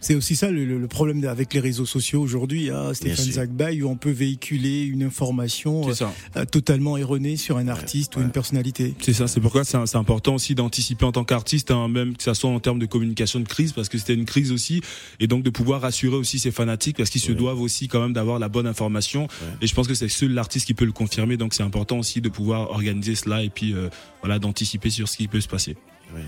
C'est 0.00 0.14
aussi 0.14 0.34
ça 0.34 0.50
le, 0.50 0.86
problème 0.88 1.24
avec 1.26 1.52
les 1.52 1.60
réseaux 1.60 1.86
sociaux 1.86 2.22
aujourd'hui, 2.22 2.70
hein, 2.70 2.94
Stéphane. 2.94 3.24
Zagbaï, 3.24 3.82
où 3.82 3.88
on 3.88 3.96
peut 3.96 4.10
véhiculer 4.10 4.82
une 4.82 5.02
information 5.02 5.92
ça. 5.92 6.12
euh, 6.36 6.44
totalement 6.44 6.96
erronée 6.96 7.36
sur 7.36 7.58
un 7.58 7.68
artiste 7.68 8.16
ou 8.16 8.18
ouais. 8.18 8.24
une 8.24 8.30
personnalité. 8.30 8.94
C'est 9.00 9.12
ça, 9.12 9.28
c'est 9.28 9.40
pourquoi 9.40 9.64
c'est 9.64 9.96
important 9.96 10.34
aussi 10.34 10.54
d'anticiper 10.54 11.04
en 11.04 11.12
tant 11.12 11.24
qu'artiste, 11.24 11.70
hein, 11.70 11.88
même 11.88 12.16
que 12.16 12.22
ça 12.22 12.34
soit 12.34 12.50
en 12.50 12.60
termes 12.60 12.78
de 12.78 12.86
communication 12.86 13.40
de 13.40 13.48
crise, 13.48 13.72
parce 13.72 13.88
que 13.88 13.98
c'était 13.98 14.14
une 14.14 14.24
crise 14.24 14.52
aussi, 14.52 14.80
et 15.20 15.26
donc 15.26 15.42
de 15.42 15.50
pouvoir 15.50 15.82
rassurer 15.82 16.16
aussi 16.16 16.38
ses 16.38 16.50
fanatiques, 16.50 16.96
parce 16.96 17.10
qu'ils 17.10 17.20
se 17.20 17.32
doivent 17.32 17.60
aussi 17.60 17.88
quand 17.88 18.00
même 18.00 18.12
d'avoir 18.12 18.38
la 18.38 18.48
bonne 18.48 18.66
information. 18.66 19.28
Et 19.60 19.66
je 19.66 19.74
pense 19.74 19.86
que 19.86 19.94
c'est 19.94 20.08
seul 20.08 20.32
l'artiste 20.32 20.66
qui 20.66 20.74
peut 20.74 20.86
le 20.86 20.92
confirmer, 20.92 21.36
donc 21.36 21.54
c'est 21.54 21.62
important 21.62 21.98
aussi 21.98 22.20
de 22.20 22.28
pouvoir 22.28 22.70
organiser 22.70 23.14
cela 23.14 23.42
et 23.42 23.50
puis 23.50 23.74
euh, 23.74 23.88
voilà 24.22 24.38
d'anticiper 24.38 24.90
sur 24.90 25.08
ce 25.08 25.16
qui 25.16 25.28
peut 25.28 25.40
se 25.40 25.48
passer. 25.48 25.76
Oui. 26.14 26.22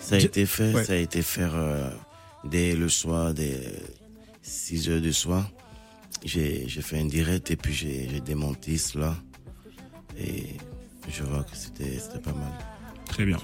Ça 0.00 0.16
a 0.16 0.18
été 0.18 0.46
fait, 0.46 0.72
ouais. 0.72 0.84
ça 0.84 0.94
a 0.94 0.96
été 0.96 1.20
fait 1.20 1.42
euh, 1.42 1.90
dès 2.50 2.74
le 2.74 2.88
soir, 2.88 3.34
dès 3.34 3.60
6 4.42 4.88
heures 4.90 5.00
du 5.00 5.12
soir. 5.12 5.48
J'ai 6.24 6.66
fait 6.68 6.98
un 6.98 7.04
direct 7.06 7.50
et 7.50 7.56
puis 7.56 7.72
j'ai 7.72 8.20
démonté 8.20 8.76
cela. 8.76 9.14
Et 10.18 10.56
je 11.08 11.22
vois 11.22 11.44
que 11.44 11.56
c'était 11.56 11.98
c'était 11.98 12.18
pas 12.18 12.32
mal. 12.32 12.52
Très 13.06 13.24
bien. 13.24 13.38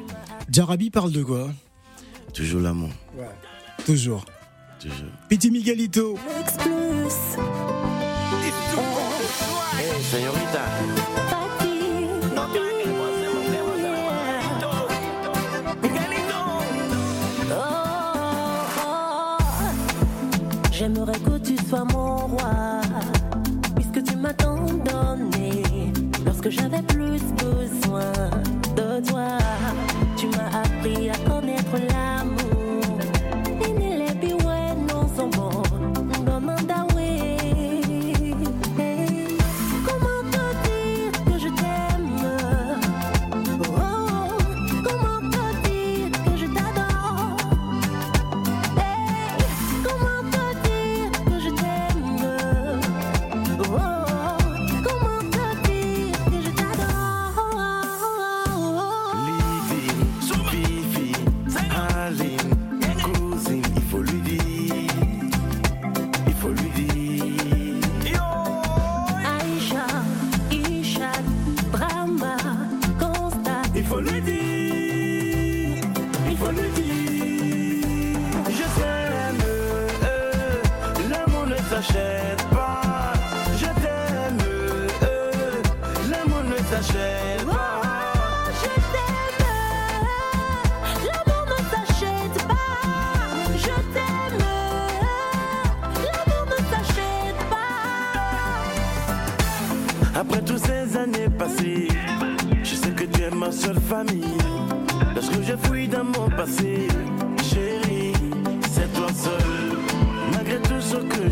Jarabi 0.50 0.90
parle 0.90 1.12
de 1.12 1.23
quoi? 1.23 1.50
Toujours 2.32 2.61
l'amour, 2.61 2.90
Toujours. 3.87 4.25
toujours. 4.80 5.06
Petit 5.28 5.50
Miguelito. 5.52 6.18
Hey, 9.78 10.02
señorita. 10.11 10.62
J'aimerais 20.84 21.18
que 21.18 21.38
tu 21.38 21.56
sois 21.66 21.86
mon 21.86 22.26
roi, 22.26 22.82
puisque 23.74 24.02
tu 24.02 24.16
m'as 24.18 24.34
tant 24.34 24.66
donné. 24.66 25.62
Lorsque 26.26 26.50
j'avais 26.50 26.82
plus 26.82 27.22
besoin 27.42 28.12
de 28.76 29.00
toi, 29.08 29.38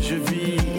je 0.03 0.15
vis, 0.15 0.72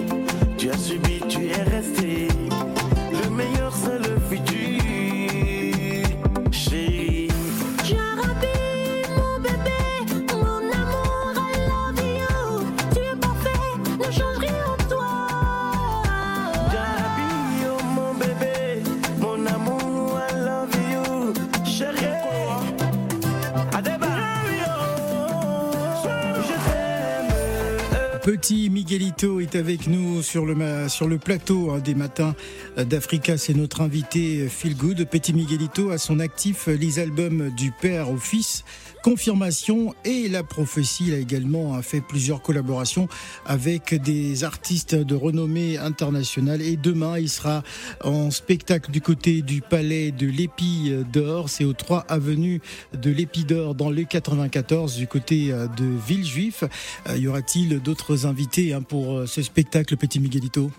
nous 29.86 30.22
sur 30.22 30.46
le, 30.46 30.88
sur 30.88 31.08
le 31.08 31.18
plateau 31.18 31.70
hein, 31.70 31.78
des 31.78 31.94
matins 31.94 32.34
d'Africa. 32.76 33.38
C'est 33.38 33.54
notre 33.54 33.80
invité 33.80 34.40
euh, 34.40 34.48
Feel 34.48 34.76
Good. 34.76 35.04
Petit 35.08 35.32
Miguelito 35.32 35.90
a 35.90 35.98
son 35.98 36.20
actif 36.20 36.68
euh, 36.68 36.76
les 36.76 36.98
albums 36.98 37.50
du 37.56 37.70
père 37.72 38.10
au 38.10 38.16
fils, 38.16 38.64
Confirmation 39.02 39.94
et 40.04 40.28
La 40.28 40.42
Prophétie. 40.42 41.04
Il 41.08 41.14
a 41.14 41.18
également 41.18 41.74
hein, 41.74 41.82
fait 41.82 42.00
plusieurs 42.00 42.42
collaborations 42.42 43.08
avec 43.46 43.94
des 43.94 44.44
artistes 44.44 44.94
de 44.94 45.14
renommée 45.14 45.78
internationale. 45.78 46.62
Et 46.62 46.76
demain, 46.76 47.18
il 47.18 47.28
sera 47.28 47.62
en 48.02 48.30
spectacle 48.30 48.90
du 48.90 49.00
côté 49.00 49.42
du 49.42 49.60
palais 49.60 50.10
de 50.10 50.26
l'Épi 50.26 50.92
d'Or. 51.12 51.48
C'est 51.48 51.64
aux 51.64 51.72
3 51.72 52.06
avenues 52.08 52.60
de 52.92 53.10
l'Épi 53.10 53.44
d'Or 53.44 53.74
dans 53.74 53.90
le 53.90 54.04
94 54.04 54.96
du 54.96 55.06
côté 55.06 55.52
euh, 55.52 55.66
de 55.68 55.84
Villejuif. 55.84 56.64
Euh, 57.08 57.16
y 57.16 57.26
aura-t-il 57.26 57.80
d'autres 57.80 58.26
invités 58.26 58.72
hein, 58.72 58.82
pour 58.82 59.18
euh, 59.18 59.26
ce 59.26 59.42
spectacle, 59.42 59.96
Petit 59.96 60.20
Miguelito? 60.20 60.70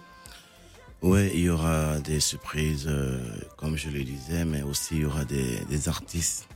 Ouais, 1.02 1.32
il 1.34 1.42
y 1.42 1.50
aura 1.50 2.00
des 2.00 2.20
surprises, 2.20 2.86
euh, 2.88 3.20
comme 3.58 3.78
je 3.78 3.90
le 3.90 4.04
disais, 4.04 4.44
mais 4.46 4.64
aussi 4.64 4.96
il 4.96 5.02
y 5.02 5.06
aura 5.06 5.24
des, 5.26 5.60
des 5.70 5.88
artistes. 5.88 6.48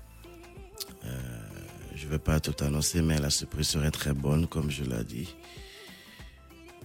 Euh, 1.05 1.09
je 1.95 2.05
ne 2.05 2.11
vais 2.11 2.19
pas 2.19 2.39
tout 2.39 2.55
annoncer, 2.63 3.01
mais 3.01 3.19
la 3.19 3.29
surprise 3.29 3.67
serait 3.67 3.91
très 3.91 4.13
bonne, 4.13 4.47
comme 4.47 4.71
je 4.71 4.83
l'ai 4.83 5.03
dit. 5.03 5.35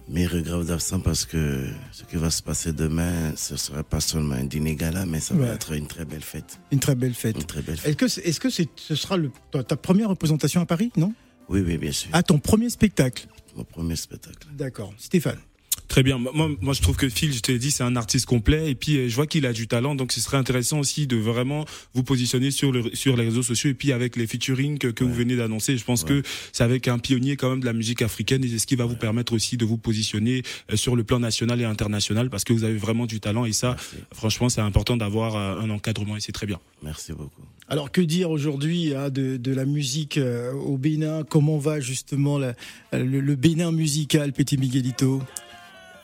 Mais 0.07 0.27
regret 0.27 0.63
d'absent 0.63 0.99
parce 0.99 1.25
que 1.25 1.67
ce 1.91 2.03
qui 2.03 2.17
va 2.17 2.29
se 2.29 2.43
passer 2.43 2.71
demain, 2.73 3.35
ce 3.35 3.57
sera 3.57 3.83
pas 3.83 3.99
seulement 3.99 4.35
un 4.35 4.43
dîner 4.43 4.75
gala, 4.75 5.07
mais 5.07 5.19
ça 5.19 5.33
Ouais. 5.33 5.47
va 5.47 5.53
être 5.55 5.71
une 5.71 5.87
très 5.87 6.05
belle 6.05 6.21
fête. 6.21 6.59
Une 6.71 6.79
très 6.79 6.93
belle 6.93 7.15
fête. 7.15 7.35
Une 7.37 7.43
très 7.45 7.63
belle 7.63 7.77
fête. 7.77 7.99
Est-ce 8.23 8.39
que, 8.39 8.49
ce 8.51 8.95
sera 8.95 9.17
le, 9.17 9.31
ta, 9.51 9.75
première 9.75 10.09
représentation 10.09 10.61
à 10.61 10.67
Paris, 10.67 10.91
non? 10.95 11.11
Oui, 11.49 11.61
oui, 11.65 11.77
bien 11.79 11.91
sûr. 11.91 12.09
Ah, 12.13 12.21
ton 12.21 12.37
premier 12.37 12.69
spectacle? 12.69 13.27
Mon 13.55 13.63
premier 13.63 13.95
spectacle. 13.95 14.47
D'accord. 14.53 14.93
Stéphane. 14.99 15.39
Très 15.87 16.03
bien. 16.03 16.17
Moi, 16.17 16.49
moi, 16.61 16.73
je 16.73 16.81
trouve 16.81 16.97
que 16.97 17.07
Phil, 17.09 17.31
je 17.33 17.39
te 17.39 17.51
l'ai 17.51 17.59
dit, 17.59 17.69
c'est 17.71 17.83
un 17.83 17.95
artiste 17.95 18.25
complet. 18.25 18.71
Et 18.71 18.75
puis, 18.75 18.97
euh, 18.97 19.07
je 19.07 19.15
vois 19.15 19.27
qu'il 19.27 19.45
a 19.45 19.53
du 19.53 19.67
talent. 19.67 19.93
Donc, 19.95 20.11
ce 20.11 20.19
serait 20.19 20.37
intéressant 20.37 20.79
aussi 20.79 21.05
de 21.07 21.15
vraiment 21.15 21.63
vous 21.93 22.03
positionner 22.03 22.49
sur, 22.51 22.71
le, 22.71 22.83
sur 22.95 23.15
les 23.15 23.25
réseaux 23.25 23.43
sociaux. 23.43 23.69
Et 23.69 23.73
puis, 23.75 23.91
avec 23.91 24.15
les 24.15 24.25
featuring 24.27 24.77
que, 24.79 24.87
que 24.87 25.03
vous 25.03 25.13
venez 25.13 25.35
d'annoncer, 25.35 25.77
je 25.77 25.83
pense 25.85 26.03
que 26.03 26.23
c'est 26.51 26.63
avec 26.63 26.87
un 26.87 26.97
pionnier 26.97 27.35
quand 27.37 27.49
même 27.51 27.59
de 27.59 27.65
la 27.65 27.73
musique 27.73 28.01
africaine. 28.01 28.43
Et 28.43 28.47
c'est 28.47 28.59
ce 28.59 28.67
qui 28.67 28.75
va 28.75 28.85
vous 28.85 28.95
permettre 28.95 29.33
aussi 29.33 29.57
de 29.57 29.65
vous 29.65 29.77
positionner 29.77 30.41
euh, 30.71 30.75
sur 30.75 30.95
le 30.95 31.03
plan 31.03 31.19
national 31.19 31.61
et 31.61 31.65
international 31.65 32.29
parce 32.29 32.43
que 32.43 32.53
vous 32.53 32.63
avez 32.63 32.77
vraiment 32.77 33.05
du 33.05 33.19
talent. 33.19 33.45
Et 33.45 33.53
ça, 33.53 33.69
Merci. 33.77 33.95
franchement, 34.11 34.49
c'est 34.49 34.61
important 34.61 34.97
d'avoir 34.97 35.35
euh, 35.35 35.59
un 35.61 35.69
encadrement 35.69 36.17
et 36.17 36.19
c'est 36.19 36.31
très 36.31 36.47
bien. 36.47 36.59
Merci 36.83 37.13
beaucoup. 37.13 37.41
Alors 37.67 37.91
que 37.91 38.01
dire 38.01 38.29
aujourd'hui 38.29 38.93
hein, 38.93 39.09
de, 39.09 39.37
de 39.37 39.51
la 39.53 39.65
musique 39.65 40.17
euh, 40.17 40.51
au 40.53 40.77
Bénin? 40.77 41.23
Comment 41.23 41.57
va 41.57 41.79
justement 41.79 42.37
la- 42.37 42.53
le, 42.91 43.19
le 43.21 43.35
Bénin 43.35 43.71
musical, 43.71 44.33
Petit 44.33 44.57
Miguelito? 44.57 45.21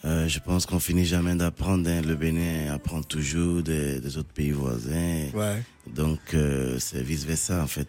Euh, 0.04 0.28
je 0.28 0.40
pense 0.40 0.66
qu'on 0.66 0.80
finit 0.80 1.06
jamais 1.06 1.36
d'apprendre. 1.36 1.88
hein. 1.90 2.02
Le 2.02 2.16
Bénin 2.16 2.74
apprend 2.74 3.04
toujours 3.04 3.62
des, 3.62 4.00
des 4.00 4.18
autres 4.18 4.34
pays 4.34 4.52
voisins. 4.52 5.28
Ouais. 5.34 5.62
Donc, 5.88 6.20
euh, 6.34 6.78
c'est 6.80 7.04
vice-versa, 7.04 7.62
en 7.62 7.68
fait. 7.68 7.88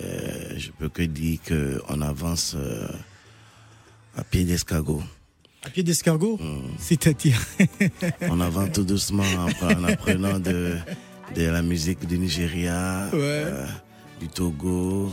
Euh, 0.00 0.54
je 0.56 0.70
peux 0.70 0.88
que 0.88 1.02
dire 1.02 1.38
qu'on 1.48 2.00
avance 2.00 2.54
euh, 2.56 2.86
à 4.16 4.22
pied 4.22 4.44
d'escargot. 4.44 5.02
À 5.64 5.70
pied 5.70 5.82
d'escargot? 5.82 6.36
Mm. 6.38 6.68
C'est-à-dire? 6.78 7.40
On 8.22 8.40
avance 8.40 8.70
tout 8.72 8.84
doucement 8.84 9.24
en, 9.24 9.66
en 9.66 9.84
apprenant 9.84 10.38
de, 10.38 10.76
de 11.34 11.42
la 11.42 11.62
musique 11.62 12.06
du 12.06 12.16
Nigeria, 12.18 13.08
Ouais. 13.12 13.18
euh, 13.18 13.66
du 14.20 14.28
Togo, 14.28 15.10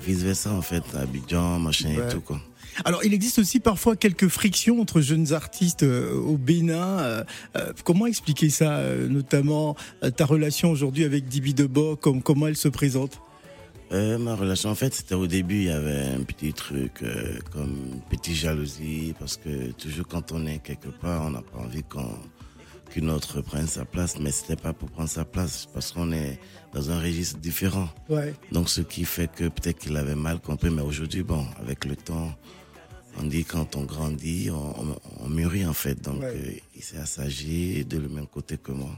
vice-versa, 0.00 0.52
en 0.52 0.62
fait. 0.62 0.84
Abidjan, 0.94 1.58
machin 1.58 1.96
Ouais. 1.96 2.08
et 2.08 2.12
tout, 2.12 2.20
quoi. 2.20 2.40
Alors, 2.84 3.04
il 3.04 3.14
existe 3.14 3.38
aussi 3.38 3.60
parfois 3.60 3.96
quelques 3.96 4.28
frictions 4.28 4.80
entre 4.80 5.00
jeunes 5.00 5.32
artistes 5.32 5.82
euh, 5.82 6.14
au 6.14 6.36
Bénin. 6.36 6.98
Euh, 6.98 7.24
euh, 7.56 7.72
comment 7.84 8.06
expliquer 8.06 8.50
ça 8.50 8.82
Notamment 9.08 9.76
ta 10.16 10.24
relation 10.24 10.70
aujourd'hui 10.70 11.04
avec 11.04 11.28
Dibi 11.28 11.54
Debo, 11.54 11.96
comme, 11.96 12.22
comment 12.22 12.46
elle 12.46 12.56
se 12.56 12.68
présente? 12.68 13.20
Ma 13.90 14.34
relation, 14.34 14.68
en 14.68 14.74
fait, 14.74 14.92
c'était 14.94 15.14
au 15.14 15.26
début, 15.26 15.56
il 15.56 15.64
y 15.64 15.70
avait 15.70 16.14
un 16.14 16.22
petit 16.22 16.52
truc 16.52 17.02
comme 17.50 17.74
une 17.94 18.00
petite 18.02 18.34
jalousie, 18.34 19.14
parce 19.18 19.38
que 19.38 19.72
toujours 19.72 20.06
quand 20.06 20.30
on 20.32 20.46
est 20.46 20.58
quelque 20.58 20.88
part, 20.88 21.24
on 21.24 21.30
n'a 21.30 21.40
pas 21.40 21.58
envie 21.58 21.82
qu'on 21.84 22.10
qu'une 22.90 23.10
autre 23.10 23.40
prenne 23.40 23.66
sa 23.66 23.84
place, 23.84 24.18
mais 24.18 24.30
c'était 24.30 24.60
pas 24.60 24.72
pour 24.72 24.90
prendre 24.90 25.08
sa 25.08 25.24
place, 25.24 25.68
parce 25.72 25.92
qu'on 25.92 26.12
est 26.12 26.38
dans 26.74 26.90
un 26.90 27.00
registre 27.00 27.38
différent. 27.38 27.88
Ouais. 28.08 28.34
Donc, 28.52 28.68
ce 28.68 28.80
qui 28.80 29.04
fait 29.04 29.30
que 29.30 29.44
peut-être 29.44 29.78
qu'il 29.78 29.96
avait 29.96 30.14
mal 30.14 30.40
compris, 30.40 30.70
mais 30.70 30.82
aujourd'hui, 30.82 31.22
bon, 31.22 31.46
avec 31.60 31.84
le 31.84 31.96
temps, 31.96 32.34
on 33.20 33.24
dit 33.26 33.44
quand 33.44 33.76
on 33.76 33.82
grandit, 33.84 34.48
on, 34.50 34.56
on, 34.82 34.96
on 35.20 35.28
mûrit 35.28 35.64
en 35.66 35.72
fait. 35.72 36.00
Donc, 36.02 36.20
Ouais. 36.20 36.32
euh, 36.34 36.50
il 36.76 36.82
s'est 36.82 36.98
assagi 36.98 37.84
de 37.84 37.98
le 37.98 38.08
même 38.08 38.26
côté 38.26 38.56
que 38.62 38.72
moi. 38.72 38.90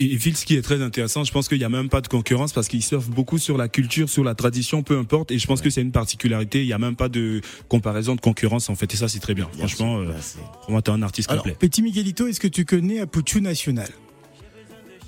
Et 0.00 0.18
Phil, 0.18 0.36
ce 0.36 0.44
qui 0.44 0.56
est 0.56 0.62
très 0.62 0.82
intéressant, 0.82 1.22
je 1.22 1.30
pense 1.30 1.48
qu'il 1.48 1.58
n'y 1.58 1.64
a 1.64 1.68
même 1.68 1.88
pas 1.88 2.00
de 2.00 2.08
concurrence 2.08 2.52
parce 2.52 2.66
qu'il 2.66 2.82
surfe 2.82 3.08
beaucoup 3.08 3.38
sur 3.38 3.56
la 3.56 3.68
culture, 3.68 4.08
sur 4.10 4.24
la 4.24 4.34
tradition, 4.34 4.82
peu 4.82 4.98
importe. 4.98 5.30
Et 5.30 5.38
je 5.38 5.46
pense 5.46 5.60
que 5.60 5.70
c'est 5.70 5.80
une 5.80 5.92
particularité. 5.92 6.60
Il 6.62 6.66
n'y 6.66 6.72
a 6.72 6.78
même 6.78 6.96
pas 6.96 7.08
de 7.08 7.40
comparaison 7.68 8.16
de 8.16 8.20
concurrence 8.20 8.68
en 8.68 8.74
fait. 8.74 8.92
Et 8.92 8.96
ça, 8.96 9.06
c'est 9.08 9.20
très 9.20 9.34
bien. 9.34 9.46
Bien 9.54 9.58
Franchement, 9.68 10.02
sûr, 10.02 10.10
euh, 10.10 10.14
pour 10.62 10.70
moi, 10.72 10.82
t'es 10.82 10.90
un 10.90 11.02
artiste 11.02 11.30
Alors, 11.30 11.44
complet. 11.44 11.56
Petit 11.58 11.82
Miguelito, 11.82 12.26
est-ce 12.26 12.40
que 12.40 12.48
tu 12.48 12.64
connais 12.64 12.98
Apuchu 12.98 13.40
National? 13.40 13.88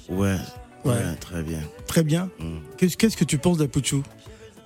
Ouais, 0.08 0.36
Ouais. 0.84 0.92
ouais, 0.92 1.16
très 1.20 1.42
bien. 1.42 1.60
Très 1.88 2.04
bien. 2.04 2.30
Mm. 2.38 2.58
Qu'est-ce 2.78 3.16
que 3.16 3.24
tu 3.24 3.36
penses 3.38 3.58
d'Apuchu? 3.58 3.96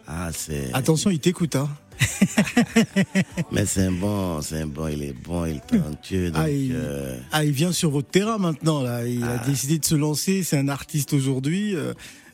Ah. 0.07 0.29
Attention, 0.75 1.11
il 1.11 1.21
t'écoute. 1.21 1.57
Hein. 1.57 1.71
Mais 3.53 3.67
c'est 3.67 3.83
un 3.87 3.93
bon, 3.93 4.41
c'est 4.43 4.61
un 4.63 4.67
bon, 4.67 4.89
il 4.89 5.03
est 5.03 5.13
bon, 5.13 5.45
il 5.47 5.57
est 5.57 5.67
talentueux. 5.67 6.31
Donc, 6.31 6.43
Ah, 6.45 6.51
il- 6.51 6.73
euh, 6.75 7.17
Ah, 7.33 7.45
il 7.45 7.53
vient 7.53 7.73
sur 7.73 7.91
votre 7.91 8.09
terrain 8.09 8.39
maintenant. 8.39 8.83
Là. 8.83 9.07
Il 9.07 9.23
a 9.25 9.41
Ah. 9.43 9.47
décidé 9.47 9.79
de 9.79 9.85
se 9.85 9.95
lancer. 9.95 10.43
C'est 10.43 10.59
un 10.59 10.69
artiste 10.69 11.13
aujourd'hui. 11.13 11.75
Euh, 11.75 11.93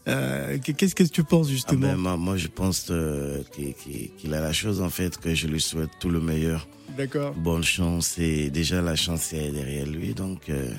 euh, 0.09 0.59
Qu'est-ce 0.59 0.95
que 0.95 1.03
tu 1.05 1.25
penses 1.25 1.47
ah 1.49 1.53
justement 1.53 1.87
ben, 1.88 1.97
moi, 1.97 2.16
moi, 2.16 2.37
je 2.37 2.49
pense 2.49 2.90
qu'il 3.53 4.35
a 4.35 4.40
la 4.40 4.53
chose, 4.53 4.81
en 4.81 4.90
fait, 4.90 5.19
que 5.19 5.35
je 5.35 5.47
lui 5.47 5.61
souhaite 5.61 5.90
tout 6.01 6.11
le 6.11 6.21
meilleur. 6.21 6.66
D'accord. 6.97 7.35
Bonne 7.35 7.62
chance, 7.64 8.19
et 8.19 8.51
déjà 8.51 8.81
la 8.81 8.97
chance 8.97 9.33
est 9.33 9.51
derrière 9.53 9.87
lui, 9.87 10.14
donc 10.14 10.49
euh, 10.49 10.73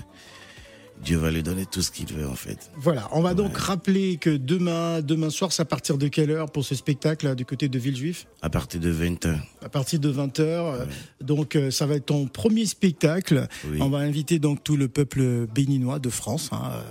Dieu 1.04 1.18
va 1.18 1.32
lui 1.32 1.44
donner 1.44 1.66
tout 1.66 1.82
ce 1.82 1.92
qu'il 1.92 2.14
veut, 2.14 2.28
en 2.28 2.36
fait. 2.36 2.72
Voilà, 2.76 3.08
on 3.12 3.22
va 3.22 3.34
donc 3.34 3.56
rappeler 3.58 4.18
que 4.18 4.30
demain, 4.30 5.02
demain 5.02 5.30
soir, 5.30 5.52
c'est 5.52 5.62
à 5.62 5.66
partir 5.66 5.98
de 5.98 6.08
quelle 6.08 6.32
heure 6.32 6.52
pour 6.52 6.66
ce 6.66 6.76
spectacle 6.76 7.26
là, 7.26 7.36
du 7.36 7.46
côté 7.46 7.70
de 7.70 7.80
Villejuif? 7.80 8.28
À 8.42 8.50
partir 8.50 8.80
de 8.80 8.92
20h. 8.92 9.40
À 9.64 9.70
partir 9.70 10.00
de 10.00 10.12
20h. 10.12 10.88
Donc 11.22 11.56
euh, 11.56 11.72
ça 11.72 11.86
va 11.86 11.96
être 11.96 12.06
ton 12.06 12.28
premier 12.28 12.66
spectacle. 12.66 13.48
Oui. 13.68 13.80
On 13.82 13.90
va 13.90 14.00
inviter 14.00 14.40
donc 14.40 14.64
tout 14.64 14.78
le 14.78 14.88
peuple 14.88 15.48
béninois 15.54 16.00
de 16.00 16.10
France 16.10 16.50
hein, 16.52 16.72
euh, 16.74 16.82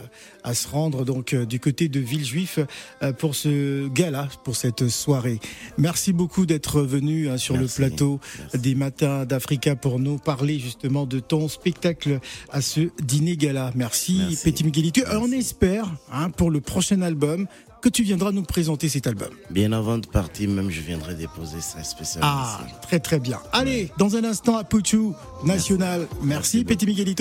à 0.45 0.55
se 0.55 0.69
rendre 0.69 1.05
donc 1.05 1.33
euh, 1.33 1.47
du 1.47 1.61
côté 1.61 1.89
de 1.89 2.01
Villejuif 2.01 2.59
euh, 3.03 3.13
pour 3.13 3.35
ce 3.35 3.89
gala, 3.89 4.29
pour 4.45 4.57
cette 4.57 4.89
soirée. 4.89 5.41
Merci 5.77 6.13
beaucoup 6.13 6.47
d'être 6.47 6.81
venu 6.83 7.29
hein, 7.29 7.37
sur 7.37 7.57
Merci. 7.57 7.81
le 7.83 7.89
plateau 7.89 8.21
Merci. 8.39 8.59
des 8.59 8.75
matins 8.75 9.25
d'Africa 9.25 9.77
pour 9.77 9.99
nous 9.99 10.19
parler 10.19 10.59
justement 10.59 11.07
de 11.07 11.21
ton 11.21 11.49
spectacle 11.49 12.21
à 12.51 12.61
ce 12.61 12.89
dîner 13.03 13.37
gala. 13.37 13.73
Merci, 13.75 14.19
Merci. 14.19 14.51
Petit 14.51 14.65
Miguelito. 14.65 15.03
On 15.13 15.33
espère 15.33 15.93
hein, 16.13 16.31
pour 16.31 16.51
le 16.51 16.61
prochain 16.61 17.03
album 17.03 17.47
que 17.81 17.89
tu 17.89 18.03
viendras 18.03 18.33
nous 18.33 18.43
présenter 18.43 18.89
cet 18.89 19.07
album. 19.07 19.29
Bien 19.51 19.73
avant 19.73 19.99
de 19.99 20.07
partir, 20.07 20.49
même, 20.51 20.71
je 20.71 20.81
viendrai 20.81 21.15
déposer 21.15 21.61
ça 21.61 21.83
spécialement 21.85 22.29
Ah, 22.31 22.61
ici. 22.67 22.75
très 22.83 22.99
très 23.01 23.19
bien. 23.19 23.39
Allez, 23.53 23.91
dans 23.99 24.17
un 24.17 24.25
instant 24.25 24.57
à 24.57 24.65
Puchu 24.65 25.13
National. 25.45 26.01
Merci, 26.23 26.59
Merci 26.59 26.65
Petit 26.65 26.87
Miguelito. 26.87 27.17